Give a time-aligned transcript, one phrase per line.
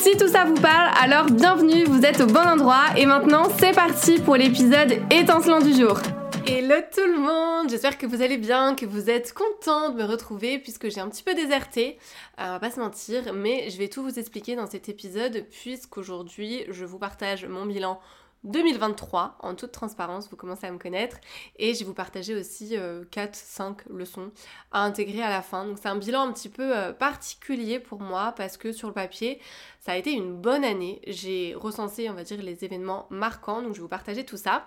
[0.00, 3.74] Si tout ça vous parle, alors bienvenue, vous êtes au bon endroit et maintenant c'est
[3.74, 6.00] parti pour l'épisode étincelant du jour.
[6.46, 10.04] Hello tout le monde, j'espère que vous allez bien, que vous êtes content de me
[10.04, 11.98] retrouver puisque j'ai un petit peu déserté,
[12.38, 15.44] euh, on va pas se mentir, mais je vais tout vous expliquer dans cet épisode
[15.50, 18.00] puisqu'aujourd'hui je vous partage mon bilan
[18.44, 21.18] 2023 en toute transparence, vous commencez à me connaître
[21.56, 24.30] et je vais vous partager aussi 4-5 euh, leçons
[24.72, 25.66] à intégrer à la fin.
[25.66, 28.94] Donc c'est un bilan un petit peu euh, particulier pour moi parce que sur le
[28.94, 29.40] papier
[29.80, 31.00] ça a été une bonne année.
[31.06, 34.66] J'ai recensé on va dire les événements marquants donc je vais vous partager tout ça.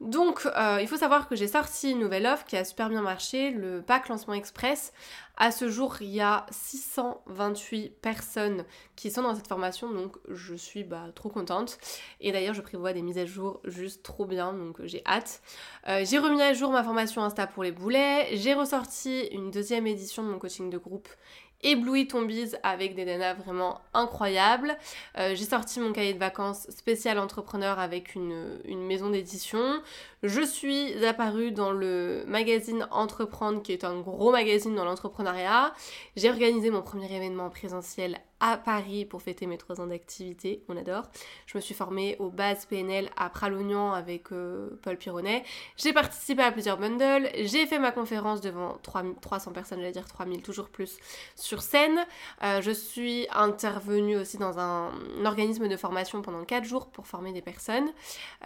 [0.00, 3.00] Donc, euh, il faut savoir que j'ai sorti une nouvelle offre qui a super bien
[3.00, 4.92] marché, le pack lancement express.
[5.36, 8.64] À ce jour, il y a 628 personnes
[8.96, 11.78] qui sont dans cette formation, donc je suis bah, trop contente.
[12.20, 15.42] Et d'ailleurs, je prévois des mises à jour juste trop bien, donc j'ai hâte.
[15.88, 18.28] Euh, j'ai remis à jour ma formation Insta pour les boulets.
[18.36, 21.08] J'ai ressorti une deuxième édition de mon coaching de groupe
[21.64, 24.76] ébloui ton bise avec des nanas vraiment incroyables.
[25.18, 29.82] Euh, j'ai sorti mon cahier de vacances spécial entrepreneur avec une, une maison d'édition.
[30.22, 35.74] Je suis apparue dans le magazine Entreprendre qui est un gros magazine dans l'entrepreneuriat.
[36.16, 40.76] J'ai organisé mon premier événement présentiel à Paris pour fêter mes trois ans d'activité, on
[40.76, 41.04] adore.
[41.46, 45.44] Je me suis formée aux bases PNL à Pralognan avec euh, Paul Pironnet.
[45.78, 50.42] J'ai participé à plusieurs bundles, j'ai fait ma conférence devant 300 personnes, j'allais dire 3000,
[50.42, 50.98] toujours plus,
[51.36, 52.04] sur scène.
[52.42, 54.90] Euh, je suis intervenue aussi dans un,
[55.24, 57.88] organisme de formation pendant 4 jours pour former des personnes.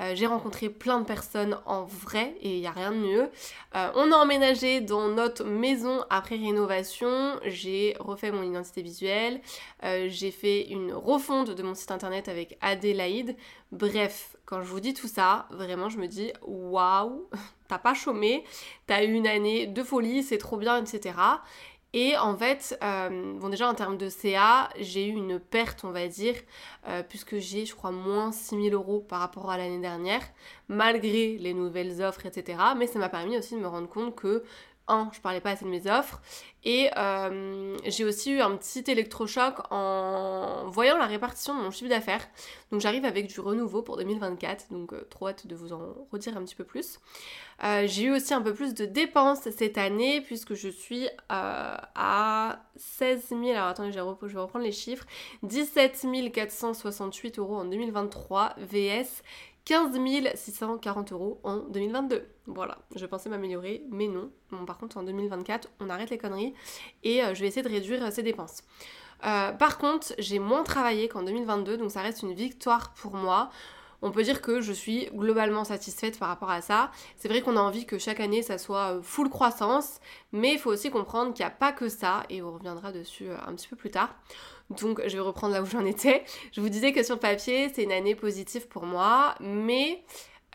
[0.00, 3.28] Euh, j'ai rencontré plein de personnes en vrai et il n'y a rien de mieux.
[3.74, 9.40] on a emménagé dans notre maison après rénovation, j'ai refait mon identité visuelle.
[9.88, 13.36] Euh, j'ai fait une refonte de mon site internet avec Adélaïde.
[13.72, 17.28] Bref, quand je vous dis tout ça, vraiment je me dis waouh,
[17.68, 18.44] t'as pas chômé,
[18.86, 21.14] t'as eu une année de folie, c'est trop bien, etc.
[21.94, 25.90] Et en fait, euh, bon déjà en termes de CA, j'ai eu une perte, on
[25.90, 26.34] va dire,
[26.86, 30.22] euh, puisque j'ai, je crois, moins 6000 euros par rapport à l'année dernière,
[30.68, 32.58] malgré les nouvelles offres, etc.
[32.76, 34.44] Mais ça m'a permis aussi de me rendre compte que
[34.88, 36.20] un, je parlais pas assez de mes offres.
[36.64, 41.88] Et euh, j'ai aussi eu un petit électrochoc en voyant la répartition de mon chiffre
[41.88, 42.26] d'affaires.
[42.72, 46.36] Donc j'arrive avec du renouveau pour 2024, donc euh, trop hâte de vous en redire
[46.36, 46.98] un petit peu plus.
[47.64, 52.60] Euh, j'ai eu aussi un peu plus de dépenses cette année puisque je suis à
[52.76, 55.06] 16 000, alors attendez, je vais reprendre les chiffres,
[55.44, 59.22] 17 468 euros en 2023 VS
[59.68, 59.90] 15
[60.34, 62.26] 640 euros en 2022.
[62.46, 64.30] Voilà, je pensais m'améliorer, mais non.
[64.50, 66.54] Bon, par contre, en 2024, on arrête les conneries
[67.04, 68.62] et euh, je vais essayer de réduire euh, ces dépenses.
[69.26, 73.50] Euh, par contre, j'ai moins travaillé qu'en 2022, donc ça reste une victoire pour moi.
[74.02, 76.90] On peut dire que je suis globalement satisfaite par rapport à ça.
[77.16, 80.00] C'est vrai qu'on a envie que chaque année ça soit full croissance,
[80.32, 83.28] mais il faut aussi comprendre qu'il n'y a pas que ça, et on reviendra dessus
[83.46, 84.14] un petit peu plus tard.
[84.70, 86.24] Donc je vais reprendre là où j'en étais.
[86.52, 90.04] Je vous disais que sur papier, c'est une année positive pour moi, mais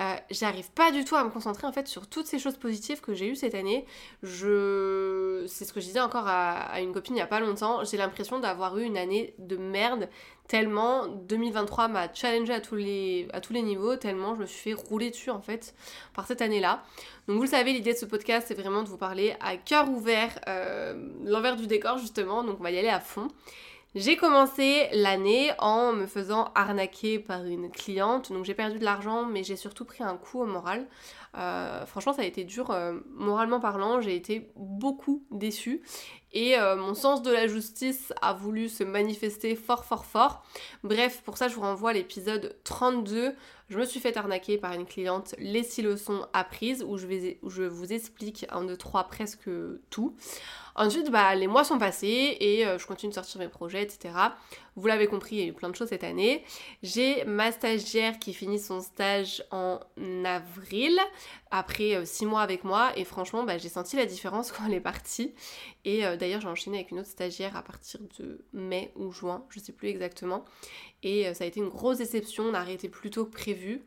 [0.02, 3.00] euh, j'arrive pas du tout à me concentrer en fait sur toutes ces choses positives
[3.00, 3.86] que j'ai eues cette année.
[4.24, 5.46] Je...
[5.48, 7.84] C'est ce que je disais encore à, une copine il y a pas longtemps.
[7.84, 10.10] J'ai l'impression d'avoir eu une année de merde
[10.48, 14.72] tellement 2023 m'a challengé à tous, les, à tous les niveaux, tellement je me suis
[14.72, 15.74] fait rouler dessus en fait
[16.14, 16.84] par cette année-là.
[17.28, 19.90] Donc vous le savez, l'idée de ce podcast c'est vraiment de vous parler à cœur
[19.90, 20.94] ouvert, euh,
[21.24, 23.30] l'envers du décor justement, donc on va y aller à fond.
[23.96, 29.24] J'ai commencé l'année en me faisant arnaquer par une cliente, donc j'ai perdu de l'argent,
[29.24, 30.88] mais j'ai surtout pris un coup au moral.
[31.38, 35.84] Euh, franchement, ça a été dur, euh, moralement parlant, j'ai été beaucoup déçue.
[36.32, 40.44] Et euh, mon sens de la justice a voulu se manifester fort fort fort.
[40.84, 43.36] Bref, pour ça je vous renvoie à l'épisode 32.
[43.70, 47.08] Je me suis fait arnaquer par une cliente, les six leçons apprises, où je,
[47.44, 49.50] où je vous explique en deux, trois presque
[49.92, 50.16] tout.
[50.76, 54.16] Ensuite, bah, les mois sont passés et euh, je continue de sortir mes projets, etc.
[54.76, 56.44] Vous l'avez compris, il y a eu plein de choses cette année.
[56.82, 59.80] J'ai ma stagiaire qui finit son stage en
[60.26, 60.98] avril,
[61.52, 64.74] après 6 euh, mois avec moi, et franchement, bah, j'ai senti la différence quand elle
[64.74, 65.36] est partie.
[65.86, 69.46] Et euh, d'ailleurs, j'ai enchaîné avec une autre stagiaire à partir de mai ou juin,
[69.50, 70.44] je sais plus exactement.
[71.04, 73.84] Et ça a été une grosse déception, on a arrêté plus tôt que prévu.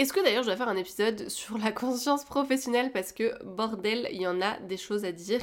[0.00, 4.08] Est-ce que d'ailleurs je dois faire un épisode sur la conscience professionnelle parce que bordel,
[4.10, 5.42] il y en a des choses à dire.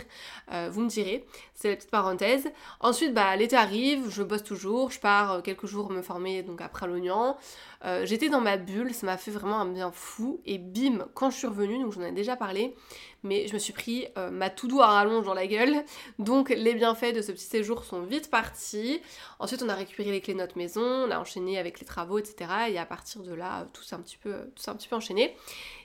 [0.52, 2.50] Euh, vous me direz, c'est la petite parenthèse.
[2.80, 6.60] Ensuite, bah l'été arrive, je bosse toujours, je pars euh, quelques jours me former donc
[6.62, 7.38] à Pralognan.
[7.86, 10.42] Euh, j'étais dans ma bulle, ça m'a fait vraiment un bien fou.
[10.48, 12.76] Et bim, quand je suis revenue, donc j'en ai déjà parlé,
[13.24, 15.84] mais je me suis pris ma tout doux à rallonge dans la gueule.
[16.20, 19.02] Donc les bienfaits de ce petit séjour sont vite partis.
[19.40, 22.20] Ensuite, on a récupéré les clés de notre maison, on a enchaîné avec les travaux,
[22.20, 22.50] etc.
[22.70, 25.36] Et à partir de là, tout s'est un petit peu, tout enchaîné.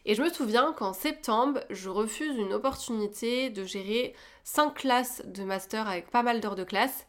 [0.04, 4.14] Et je me souviens qu'en septembre, je refuse une opportunité de gérer
[4.44, 7.06] 5 classes de master avec pas mal d'heures de classe.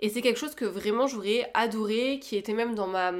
[0.00, 3.12] Et c'est quelque chose que vraiment j'aurais adoré, qui était même dans ma,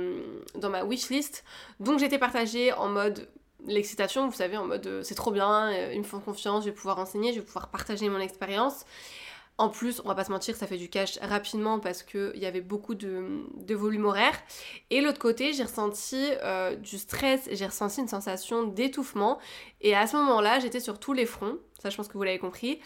[0.55, 1.43] dans ma wishlist.
[1.81, 3.29] Donc j'étais partagée en mode
[3.67, 6.71] l'excitation, vous savez, en mode euh, c'est trop bien, euh, ils me font confiance, je
[6.71, 8.85] vais pouvoir enseigner, je vais pouvoir partager mon expérience.
[9.59, 12.45] En plus, on va pas se mentir, ça fait du cash rapidement parce qu'il y
[12.45, 14.35] avait beaucoup de, volume horaire.
[14.91, 19.39] Et l'autre côté, j'ai ressenti euh, du stress, j'ai ressenti une sensation d'étouffement.
[19.81, 21.57] Et à ce moment-là, j'étais sur tous les fronts.
[21.81, 22.81] Ça, je pense que vous l'avez compris.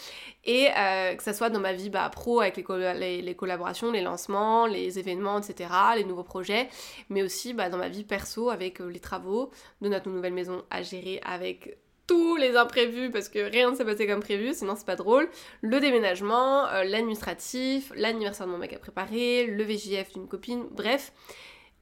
[0.45, 4.67] Et euh, que ça soit dans ma vie bah, pro avec les, collaborations, les lancements,
[4.67, 6.69] les événements, etc., les nouveaux projets,
[7.09, 9.51] mais aussi bah, dans ma vie perso avec euh, les travaux
[9.81, 11.79] de notre nouvelle maison à gérer avec
[12.11, 15.29] tous les imprévus parce que rien ne s'est passé comme prévu, sinon c'est pas drôle.
[15.61, 21.13] Le déménagement, euh, l'administratif, l'anniversaire de mon mec à préparer, le VJF d'une copine, bref.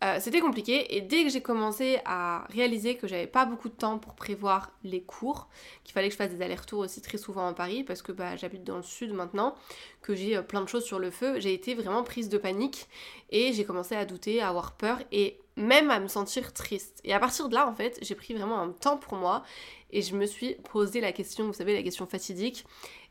[0.04, 3.74] Euh, c'était compliqué et dès que j'ai commencé à réaliser que j'avais pas beaucoup de
[3.74, 5.48] temps pour prévoir les cours,
[5.82, 8.36] qu'il fallait que je fasse des allers-retours aussi très souvent à Paris parce que bah,
[8.36, 9.56] j'habite dans le sud maintenant,
[10.02, 12.86] que j'ai euh, plein de choses sur le feu, j'ai été vraiment prise de panique
[13.30, 17.00] et j'ai commencé à douter, à avoir peur et même à me sentir triste.
[17.04, 19.42] Et à partir de là, en fait, j'ai pris vraiment un temps pour moi
[19.90, 22.64] et je me suis posé la question, vous savez, la question fatidique.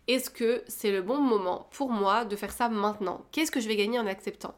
[0.07, 3.25] Est-ce que c'est le bon moment pour moi de faire ça maintenant?
[3.31, 4.55] Qu'est-ce que je vais gagner en acceptant?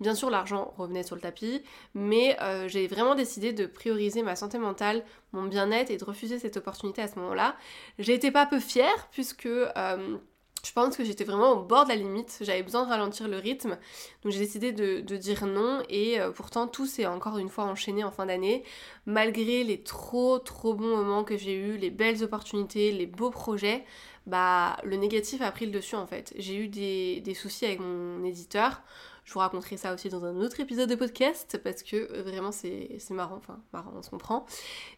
[0.00, 4.36] Bien sûr, l'argent revenait sur le tapis, mais euh, j'ai vraiment décidé de prioriser ma
[4.36, 7.56] santé mentale, mon bien-être et de refuser cette opportunité à ce moment-là.
[7.98, 10.16] J'ai été pas peu fière puisque euh,
[10.64, 13.38] je pense que j'étais vraiment au bord de la limite, j'avais besoin de ralentir le
[13.38, 13.78] rythme,
[14.22, 15.82] donc j'ai décidé de, dire non.
[15.88, 18.64] Et euh, pourtant tout s'est encore une fois enchaîné en fin d'année,
[19.06, 23.84] malgré les trop trop bons moments que j'ai eus, les belles opportunités, les beaux projets,
[24.26, 26.34] bah le négatif a pris le dessus en fait.
[26.36, 28.82] J'ai eu des, des soucis avec mon éditeur,
[29.28, 32.50] je vous raconterai ça aussi dans un autre épisode de podcast parce que euh, vraiment
[32.50, 34.46] c'est marrant, enfin marrant, on se comprend.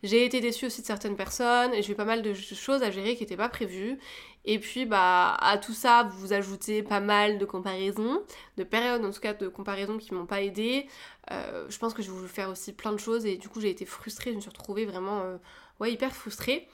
[0.04, 3.16] J'ai été déçue aussi de certaines personnes j'ai eu pas mal de choses à gérer
[3.16, 3.98] qui n'étaient pas prévues.
[4.44, 8.22] Et puis bah à tout ça, vous ajoutez pas mal de comparaisons,
[8.56, 10.86] de périodes en tout cas de comparaisons qui m'ont pas aidé.
[11.32, 13.70] Euh, je pense que je voulu faire aussi plein de choses et du coup j'ai
[13.70, 16.68] été frustrée, je me suis retrouvée vraiment euh, hyper frustrée.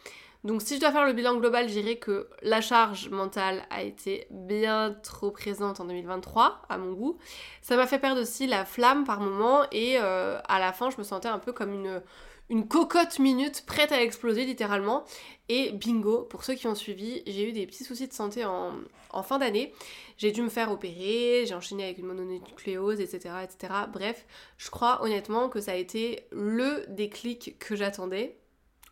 [0.44, 3.82] Donc si je dois faire le bilan global, je dirais que la charge mentale a
[3.82, 7.18] été bien trop présente en 2023 à mon goût.
[7.62, 10.98] Ça m'a fait perdre aussi la flamme par moment et euh, à la fin je
[10.98, 12.00] me sentais un peu comme une,
[12.48, 15.04] une cocotte minute prête à exploser littéralement.
[15.48, 18.72] Et bingo, pour ceux qui ont suivi, j'ai eu des petits soucis de santé en,
[19.10, 19.72] en fin d'année.
[20.18, 23.72] J'ai dû me faire opérer, j'ai enchaîné avec une mononucléose, etc., etc.
[23.92, 24.26] Bref,
[24.58, 28.36] je crois honnêtement que ça a été le déclic que j'attendais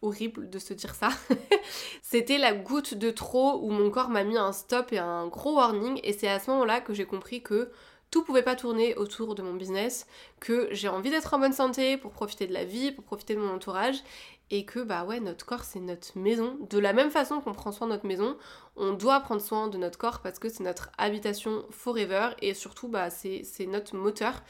[0.05, 1.09] horrible de se dire ça.
[2.03, 5.57] C'était la goutte de trop où mon corps m'a mis un stop et un gros
[5.57, 7.71] warning et c'est à ce moment-là que j'ai compris que
[8.11, 10.07] tout pouvait pas tourner autour de mon business,
[10.39, 13.41] que j'ai envie d'être en bonne santé pour profiter de la vie, pour profiter de
[13.41, 13.97] mon entourage
[14.51, 16.57] et que bah ouais notre corps c'est notre maison.
[16.71, 18.37] De la même façon qu'on prend soin de notre maison,
[18.77, 22.87] on doit prendre soin de notre corps parce que c'est notre habitation forever et surtout
[22.87, 24.43] bah c'est notre moteur.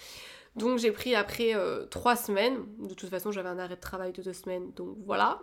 [0.57, 4.13] Donc j'ai pris après euh, trois semaines, de toute façon j'avais un arrêt de travail
[4.13, 5.43] de deux semaines, donc voilà.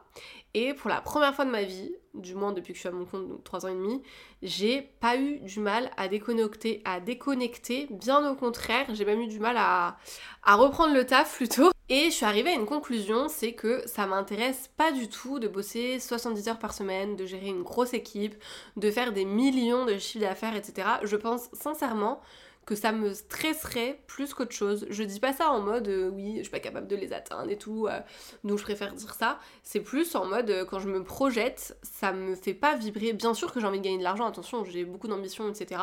[0.53, 2.93] Et pour la première fois de ma vie, du moins depuis que je suis à
[2.93, 4.01] mon compte, donc trois ans et demi,
[4.41, 9.27] j'ai pas eu du mal à déconnecter, à déconnecter, bien au contraire, j'ai même eu
[9.27, 9.97] du mal à,
[10.43, 11.71] à reprendre le taf plutôt.
[11.89, 15.49] Et je suis arrivée à une conclusion, c'est que ça m'intéresse pas du tout de
[15.49, 18.41] bosser 70 heures par semaine, de gérer une grosse équipe,
[18.77, 20.87] de faire des millions de chiffres d'affaires, etc.
[21.03, 22.21] Je pense sincèrement
[22.65, 24.85] que ça me stresserait plus qu'autre chose.
[24.89, 27.49] Je dis pas ça en mode euh, oui, je suis pas capable de les atteindre
[27.49, 27.99] et tout, euh,
[28.43, 29.39] donc je préfère dire ça.
[29.63, 33.13] C'est plus en mode euh, quand je me projette, ça me fait pas vibrer.
[33.13, 35.81] Bien sûr que j'ai envie de gagner de l'argent, attention, j'ai beaucoup d'ambition, etc.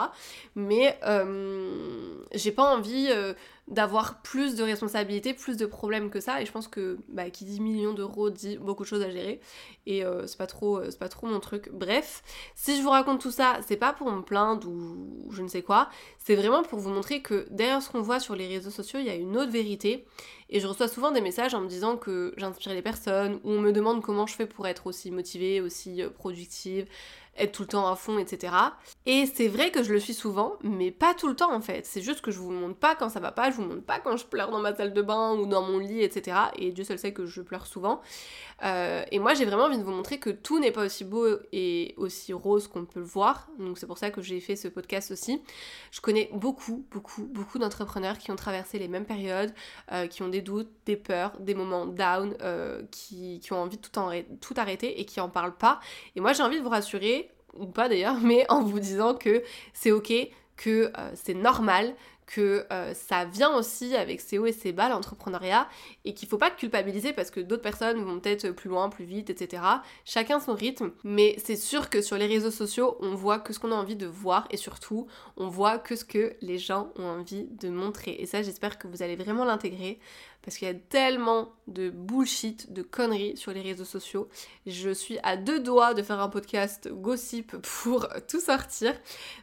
[0.54, 0.98] Mais
[2.32, 3.10] j'ai pas envie
[3.70, 6.40] d'avoir plus de responsabilités, plus de problèmes que ça.
[6.40, 9.40] Et je pense que bah, qui dit millions d'euros dit beaucoup de choses à gérer.
[9.86, 11.70] Et euh, c'est pas trop, euh, c'est pas trop mon truc.
[11.72, 12.22] Bref,
[12.54, 15.62] si je vous raconte tout ça, c'est pas pour me plaindre ou je ne sais
[15.62, 15.88] quoi.
[16.18, 19.06] C'est vraiment pour vous montrer que derrière ce qu'on voit sur les réseaux sociaux, il
[19.06, 20.06] y a une autre vérité.
[20.50, 23.60] Et je reçois souvent des messages en me disant que j'inspire les personnes ou on
[23.60, 26.86] me demande comment je fais pour être aussi motivée, aussi euh, productive,
[27.38, 28.52] être tout le temps à fond, etc.
[29.06, 31.86] Et c'est vrai que je le suis souvent, mais pas tout le temps en fait.
[31.86, 34.00] C'est juste que je vous montre pas quand ça va pas, je vous montre pas
[34.00, 36.36] quand je pleure dans ma salle de bain ou dans mon lit, etc.
[36.56, 38.00] Et Dieu seul sait que je pleure souvent.
[38.64, 41.26] Euh, et moi j'ai vraiment envie de vous montrer que tout n'est pas aussi beau
[41.52, 43.48] et aussi rose qu'on peut le voir.
[43.58, 45.40] Donc c'est pour ça que j'ai fait ce podcast aussi.
[45.92, 49.52] Je connais beaucoup, beaucoup, beaucoup d'entrepreneurs qui ont traversé les mêmes périodes,
[49.92, 53.82] euh, qui ont des doutes, des peurs, des moments down, euh, qui, ont envie de
[53.82, 54.00] tout,
[54.40, 55.80] tout arrêter et qui en parlent pas.
[56.16, 57.27] Et moi j'ai envie de vous rassurer,
[57.58, 60.12] ou pas d'ailleurs, mais en vous disant que c'est ok,
[60.56, 61.94] que c'est normal,
[62.28, 65.66] que euh, ça vient aussi avec ses hauts et ses bas, l'entrepreneuriat,
[66.04, 69.30] et qu'il faut pas culpabiliser parce que d'autres personnes vont peut-être plus loin, plus vite,
[69.30, 69.62] etc.
[70.04, 73.58] Chacun son rythme, mais c'est sûr que sur les réseaux sociaux, on voit que ce
[73.58, 75.06] qu'on a envie de voir, et surtout,
[75.38, 78.16] on voit que ce que les gens ont envie de montrer.
[78.18, 79.98] Et ça, j'espère que vous allez vraiment l'intégrer,
[80.48, 84.30] parce qu'il y a tellement de bullshit, de conneries sur les réseaux sociaux.
[84.66, 88.94] Je suis à deux doigts de faire un podcast gossip pour tout sortir.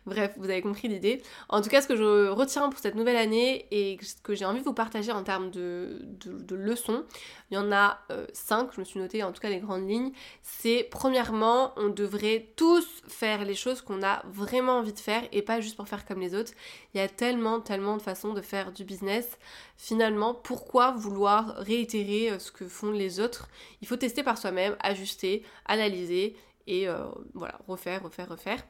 [0.07, 1.21] Bref, vous avez compris l'idée.
[1.47, 4.45] En tout cas, ce que je retiens pour cette nouvelle année et ce que j'ai
[4.45, 6.01] envie de vous partager en termes de,
[6.49, 7.05] leçons,
[7.51, 9.87] il y en a euh, cinq, je me suis noté en tout cas les grandes
[9.87, 10.11] lignes.
[10.41, 15.43] C'est premièrement, on devrait tous faire les choses qu'on a vraiment envie de faire et
[15.43, 16.53] pas juste pour faire comme les autres.
[16.95, 19.37] Il y a tellement, tellement de façons de faire du business.
[19.77, 23.49] Finalement, pourquoi vouloir réitérer euh, ce que font les autres
[23.81, 26.35] Il faut tester par soi-même, ajuster, analyser
[26.67, 28.63] et euh, voilà, refaire, refaire, refaire.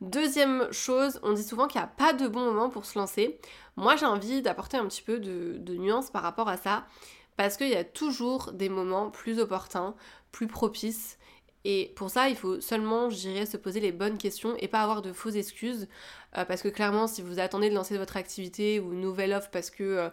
[0.00, 3.40] Deuxième chose, on dit souvent qu'il n'y a pas de bon moment pour se lancer.
[3.76, 6.86] Moi j'ai envie d'apporter un petit peu de, nuance par rapport à ça,
[7.36, 9.94] parce qu'il y a toujours des moments plus opportuns,
[10.30, 11.18] plus propices.
[11.64, 14.80] Et pour ça, il faut seulement, je dirais, se poser les bonnes questions et pas
[14.80, 15.88] avoir de fausses excuses.
[16.38, 19.50] Euh, parce que clairement, si vous attendez de lancer votre activité ou une nouvelle offre
[19.50, 20.10] parce que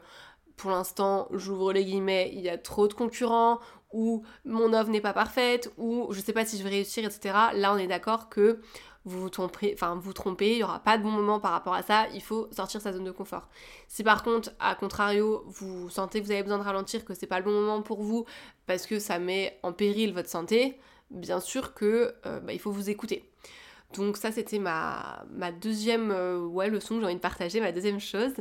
[0.58, 3.60] pour l'instant, j'ouvre les guillemets, il y a trop de concurrents,
[3.94, 7.36] ou mon offre n'est pas parfaite, ou je sais pas si je vais réussir, etc.
[7.54, 8.60] Là, on est d'accord que
[9.06, 11.74] vous vous trompez, enfin vous trompez, il n'y aura pas de bon moment par rapport
[11.74, 13.48] à ça, il faut sortir sa zone de confort.
[13.88, 17.28] Si par contre, à contrario, vous sentez que vous avez besoin de ralentir, que c'est
[17.28, 18.26] pas le bon moment pour vous,
[18.66, 20.78] parce que ça met en péril votre santé,
[21.10, 23.32] bien sûr que euh, bah, il faut vous écouter.
[23.96, 25.26] Donc ça c'était ma,
[25.62, 28.34] deuxième euh, leçon que j'ai envie de partager, ma deuxième chose.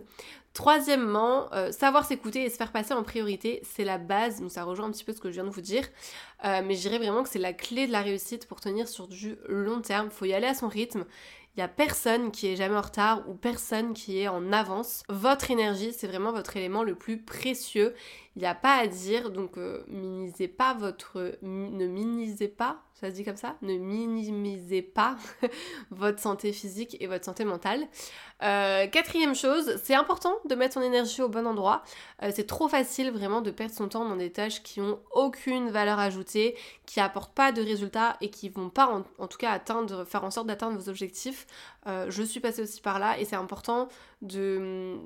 [0.53, 4.65] Troisièmement, euh, savoir s'écouter et se faire passer en priorité, c'est la base, donc ça
[4.65, 5.87] rejoint un petit peu ce que je viens de vous dire,
[6.45, 9.07] euh, mais je dirais vraiment que c'est la clé de la réussite pour tenir sur
[9.07, 11.05] du long terme, faut y aller à son rythme,
[11.57, 15.05] il y a personne qui est jamais en retard ou personne qui est en avance.
[15.09, 17.95] Votre énergie, c'est vraiment votre élément le plus précieux.
[18.37, 19.83] Il n'y a pas à dire, donc euh,
[20.59, 21.39] pas votre...
[21.41, 25.17] ne minimisez pas, ça se comme ça Ne minimisez pas
[25.91, 27.87] votre santé physique et votre santé mentale.
[28.43, 31.83] Euh, quatrième chose, c'est important de mettre son énergie au bon endroit.
[32.23, 35.71] Euh, c'est trop facile vraiment de perdre son temps dans des tâches qui ont aucune
[35.71, 39.59] valeur ajoutée, qui apportent pas de résultats et qui vont pas en, tout cas
[40.07, 41.47] faire en sorte d'atteindre vos objectifs.
[41.87, 43.89] Euh, je suis passée aussi par là et c'est important
[44.23, 44.99] de,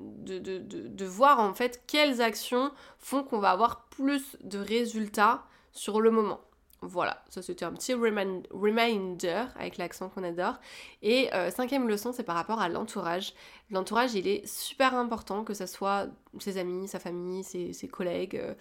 [1.05, 6.41] voir en fait quelles actions font qu'on va avoir plus de résultats sur le moment.
[6.83, 10.55] Voilà, ça c'était un petit reminder avec l'accent qu'on adore.
[11.03, 13.35] Et euh, cinquième leçon, c'est par rapport à l'entourage.
[13.69, 16.07] L'entourage, il est super important, que ce soit
[16.39, 18.55] ses amis, sa famille, ses, collègues, euh,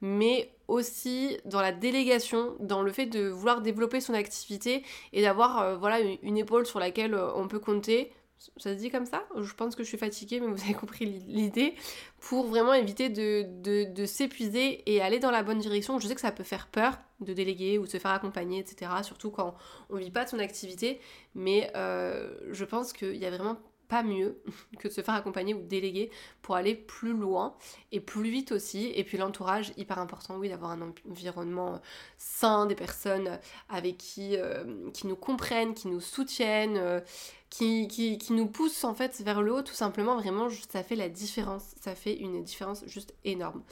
[0.00, 5.60] mais aussi dans la délégation, dans le fait de vouloir développer son activité et d'avoir
[5.60, 9.26] euh, voilà, une, épaule sur laquelle on peut compter ça se dit comme ça?
[9.36, 11.74] Je pense que je suis fatiguée, mais vous avez compris l'idée,
[12.20, 15.98] pour vraiment éviter de, s'épuiser et aller dans la bonne direction.
[15.98, 18.90] Je sais que ça peut faire peur de déléguer ou de se faire accompagner, etc.
[19.02, 19.54] Surtout quand
[19.90, 21.00] on ne vit pas de son activité,
[21.34, 23.56] mais euh, je pense qu'il y a vraiment
[23.88, 24.42] pas mieux
[24.78, 26.10] que de se faire accompagner ou déléguer
[26.42, 27.56] pour aller plus loin
[27.92, 28.92] et plus vite aussi.
[28.94, 31.80] Et puis l'entourage, hyper important, oui, d'avoir un environnement
[32.18, 33.38] sain, des personnes
[33.68, 37.00] avec qui, euh, qui nous comprennent, qui nous soutiennent, euh,
[37.50, 40.96] qui, qui, qui, nous poussent en fait vers le haut, tout simplement, vraiment, ça fait
[40.96, 41.74] la différence.
[41.80, 43.62] Ça fait une différence juste énorme.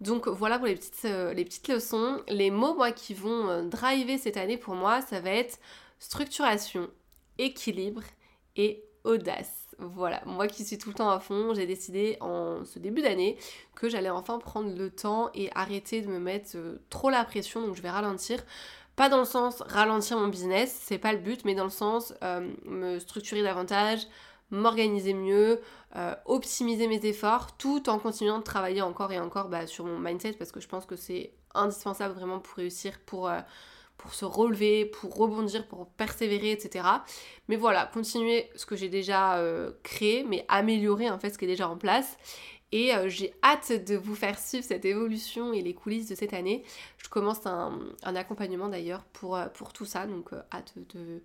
[0.00, 2.22] Donc voilà pour les petites, euh, les petites leçons.
[2.28, 5.58] Les mots, moi, qui vont driver cette année pour moi, ça va être
[5.98, 6.88] structuration,
[7.38, 8.02] équilibre
[8.56, 9.60] et audace.
[9.78, 13.38] Voilà, moi qui suis tout le temps à fond, j'ai décidé en ce début d'année
[13.74, 17.66] que j'allais enfin prendre le temps et arrêter de me mettre euh, trop la pression,
[17.66, 18.44] donc je vais ralentir.
[18.96, 22.12] Pas dans le sens ralentir mon business, c'est pas le but, mais dans le sens
[22.22, 24.06] euh, me structurer davantage,
[24.50, 25.60] m'organiser mieux,
[25.96, 29.98] euh, optimiser mes efforts, tout en continuant de travailler encore et encore bah, sur mon
[29.98, 33.30] mindset parce que je pense que c'est indispensable vraiment pour réussir, pour
[34.00, 36.86] pour se relever, pour rebondir, pour persévérer, etc.
[37.48, 41.44] Mais voilà, continuer ce que j'ai déjà euh, créé, mais améliorer en fait ce qui
[41.44, 42.16] est déjà en place.
[42.72, 46.32] Et euh, j'ai hâte de vous faire suivre cette évolution et les coulisses de cette
[46.34, 46.62] année.
[46.98, 51.20] Je commence un, accompagnement d'ailleurs pour, euh, pour tout ça, donc hâte de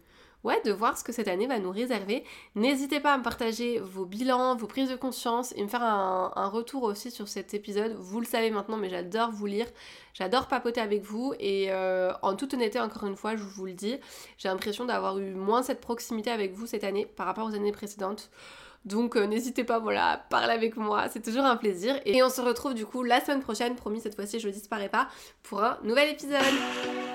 [0.46, 2.24] ouais, de voir ce que cette année va nous réserver.
[2.54, 6.48] N'hésitez pas à me partager vos bilans, vos prises de conscience et me faire un,
[6.48, 7.96] retour aussi sur cet épisode.
[7.98, 9.66] Vous le savez maintenant, mais j'adore vous lire,
[10.14, 13.74] j'adore papoter avec vous et euh, en toute honnêteté, encore une fois, je vous le
[13.74, 13.98] dis,
[14.38, 17.72] j'ai l'impression d'avoir eu moins cette proximité avec vous cette année par rapport aux années
[17.72, 18.30] précédentes.
[18.86, 22.00] Donc euh, n'hésitez pas, voilà, à parler avec moi, c'est toujours un plaisir.
[22.06, 25.08] Et on se retrouve du coup la semaine prochaine, promis cette fois-ci je disparais pas,
[25.44, 27.15] pour un nouvel épisode.